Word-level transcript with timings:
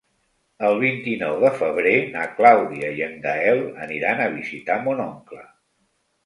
El 0.67 0.77
vint-i-nou 0.83 1.35
de 1.43 1.51
febrer 1.59 1.93
na 2.15 2.23
Clàudia 2.39 2.89
i 3.01 3.05
en 3.09 3.13
Gaël 3.27 3.61
aniran 3.85 4.25
a 4.25 4.31
visitar 4.39 4.79
mon 4.89 5.05
oncle. 5.07 5.45